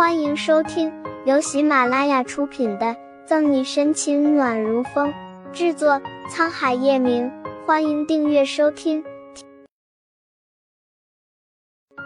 [0.00, 0.90] 欢迎收听
[1.26, 2.86] 由喜马拉雅出品的
[3.26, 5.12] 《赠你深情暖如风》，
[5.52, 7.30] 制作沧海夜明。
[7.66, 9.04] 欢迎订阅收听。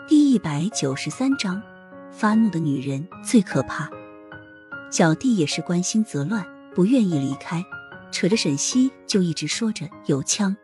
[0.09, 1.63] 第一百九十三章，
[2.11, 3.89] 发怒的女人最可怕。
[4.91, 7.65] 小弟也是关心则乱，不愿意离开，
[8.11, 10.57] 扯着沈西就一直说着有枪，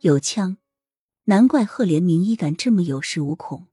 [0.00, 0.56] 有枪。
[1.24, 3.66] 难怪赫连明一敢这么有恃无恐。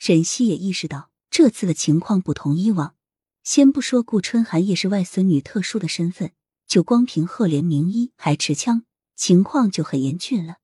[0.00, 2.96] 沈西也意识到这次的情况不同以往。
[3.44, 6.32] 先不说顾春寒也是外孙女特殊的身份，
[6.66, 8.82] 就光凭赫连明一还持枪，
[9.14, 10.56] 情况就很严峻了。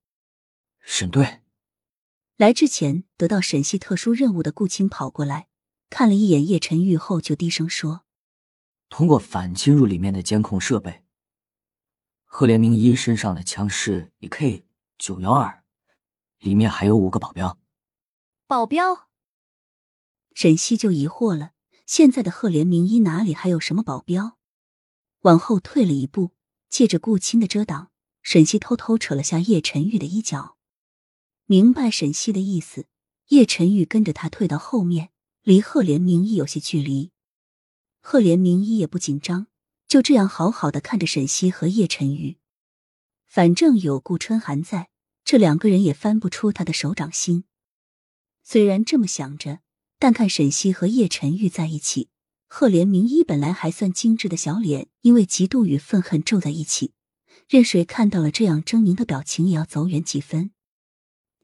[0.80, 1.42] 沈队，
[2.36, 5.46] 来之前得到沈系特殊任务的顾青跑过来，
[5.90, 8.02] 看了一眼叶晨玉后，就低声说
[8.90, 11.04] ：“通过反侵入里面的监控设备，
[12.24, 14.66] 赫连明一身上的枪是一 K
[14.98, 15.62] 九幺二。”
[16.42, 17.60] 里面还有五个保镖，
[18.48, 19.06] 保镖。
[20.34, 21.52] 沈西就疑惑了，
[21.86, 24.36] 现在的赫连明一哪里还有什么保镖？
[25.20, 26.32] 往后退了一步，
[26.68, 27.90] 借着顾青的遮挡，
[28.22, 30.56] 沈西偷偷扯了下叶晨玉的衣角，
[31.46, 32.86] 明白沈西的意思。
[33.28, 35.08] 叶晨玉跟着他退到后面，
[35.42, 37.10] 离赫连明一有些距离。
[38.00, 39.46] 赫连明一也不紧张，
[39.88, 42.36] 就这样好好的看着沈西和叶晨玉，
[43.26, 44.90] 反正有顾春寒在。
[45.24, 47.44] 这两个人也翻不出他的手掌心。
[48.42, 49.60] 虽然这么想着，
[50.04, 52.10] 但看沈西和叶晨玉在一起，
[52.46, 56.92] 赫连明一本来还算精致的小脸，因为嫉妒与愤恨皱在一起，
[57.48, 60.50] 任谁看到了这样狰狞的表情，也要走远几分。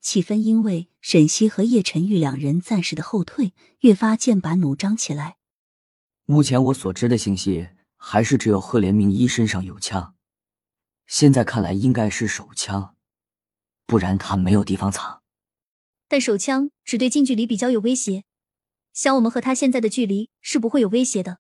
[0.03, 5.39] 气氛因为沈西和叶晨玉两人暂时的后退，越发剑拔弩张起来。
[6.27, 10.15] 目前我所知的信息，还是只有赫连明一身上有枪，
[11.07, 12.95] 现在看来应该是手枪。
[13.87, 15.23] 不然他没有地方藏，
[16.07, 18.25] 但手枪只对近距离比较有威胁，
[19.01, 21.39] 想我们和他现在的距离是不会有威胁的。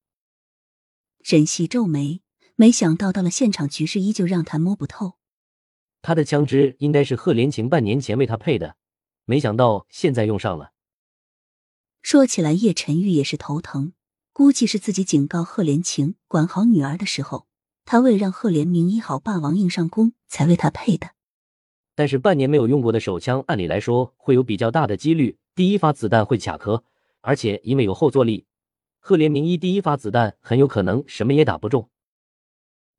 [1.23, 2.23] 沈西皱眉，
[2.57, 5.19] 没想到到了现场，局势依旧让他摸不透。
[6.01, 8.77] 他的枪支应该是贺连晴半年前为他配的，
[9.27, 10.73] 没想到现在用上了。
[12.01, 13.93] 说起来，叶晨玉也是头疼，
[14.33, 17.47] 估计是自己警告贺连晴管好女儿的时候，
[17.85, 21.11] 他为了让贺连明医好霸王硬上弓，才为他配的。
[21.95, 26.83] 但是半年没有用过的手枪，按理来说会有比较大的几率，第一发子弹会卡壳，
[27.21, 28.47] 而且因为有后坐力，
[28.99, 31.91] 赫连明一第一发子弹很有可能什么也打不中。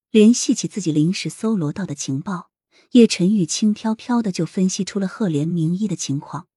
[0.10, 2.52] 联系起自己临时搜罗到的情报，
[2.92, 6.48] 叶晨玉轻飘飘的就分析出了赫连明一的情况。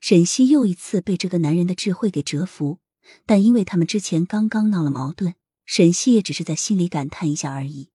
[0.00, 2.80] 沈西又一次被这个男人的智慧给折服，
[3.26, 5.34] 但因为他们之前刚刚闹了矛盾，
[5.64, 7.90] 沈西也只是在心里感叹一下而已。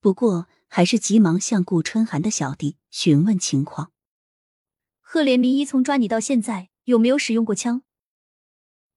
[0.00, 0.48] 不过。
[0.74, 3.92] 还是急忙向顾春寒的小弟询问情况。
[5.02, 7.82] 赫连明一从抓你到现在有没有使用过枪？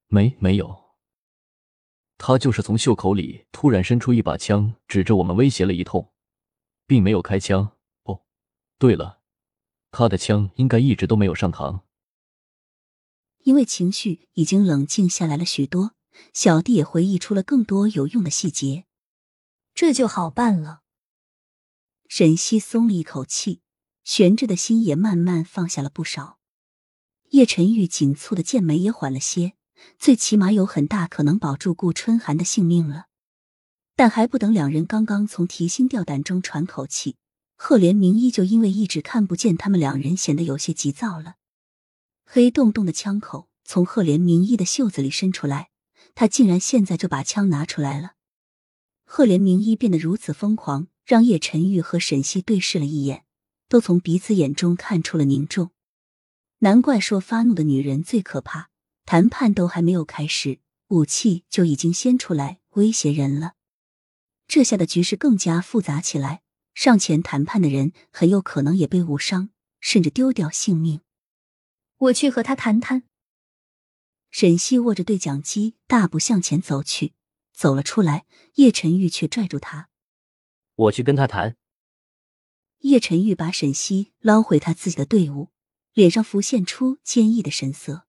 [0.08, 0.86] 没，没有。
[2.18, 6.14] 他就是从袖口里突然伸出一把枪，指着我们威胁了一通，
[6.88, 7.74] 并没有开枪。
[8.04, 8.24] 哦，
[8.78, 9.22] 对了，
[9.92, 11.82] 他的枪应该一直都没有上膛。
[13.40, 15.92] 因为情绪已经冷静下来了许多，
[16.34, 18.86] 小弟也回忆出了更多有用的细节，
[19.74, 20.82] 这就好办了。
[22.08, 23.62] 沈西松了一口气，
[24.04, 26.40] 悬着的心也慢慢放下了不少。
[27.32, 29.54] 叶晨玉紧蹙的剑眉也缓了些，
[29.98, 33.06] 最起码有很大可能保住顾春寒的性命了。
[33.96, 37.16] 但还不等两人刚刚从提心吊胆中喘口气，
[37.56, 41.36] 赫连明依旧因为一直看不见他们两人，显得有些急躁了。
[42.26, 45.70] 黑洞洞的枪口从赫连明依的袖子里伸出来，
[46.14, 48.14] 他竟然现在就把枪拿出来了。
[49.06, 50.88] 赫连明依变得如此疯狂。
[51.06, 53.26] 让叶晨玉和沈西对视了一眼，
[53.70, 55.70] 都从彼此眼中看出了凝重。
[56.62, 58.72] 难怪说发怒的女人最可怕。
[59.06, 63.54] 谈判都还没有开始，武器就已经先出来威胁人了。
[64.48, 66.42] 这下的局势更加复杂起来。
[66.74, 69.50] 上前谈判的人很有可能也被误伤，
[69.80, 71.00] 甚至丢掉性命。
[71.98, 73.04] 我去和他谈谈。
[74.30, 77.14] 沈西握着对讲机，大步向前走去。
[77.54, 78.26] 走了出来，
[78.56, 79.88] 叶晨玉却拽住他。
[80.76, 81.56] 我去跟他谈。
[82.80, 85.52] 叶晨玉把沈西捞回他自己的队伍，
[85.94, 88.06] 脸上浮现出坚毅的神色。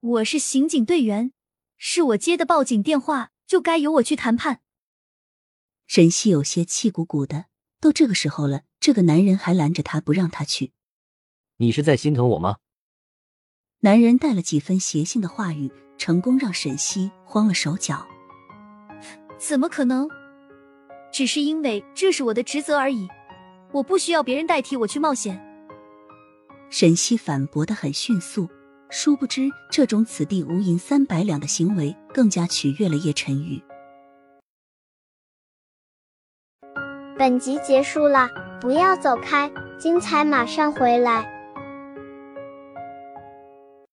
[0.00, 1.32] 我是刑警队员，
[1.76, 4.62] 是我接的报警电话，就该由我去谈判。
[5.86, 7.46] 沈西有些气鼓鼓的，
[7.82, 10.72] 都这个时候了，这个男人还拦着他不让他去。
[11.58, 12.56] 你是在心疼我吗？
[13.80, 18.06] 男人带了几分邪性的话语，成功让沈西慌了手脚。
[19.38, 20.08] 怎么可能？
[21.12, 23.06] 只是因为这是我的职责而已，
[23.72, 25.38] 我不需要别人代替我去冒险。
[26.70, 28.48] 沈西反驳的很迅速，
[28.90, 33.62] 殊不知，这种此地无银三百两的行为更加取悦了叶晨玉。
[37.16, 38.28] 本集结束了，
[38.60, 41.39] 不要走开，精彩马上回来。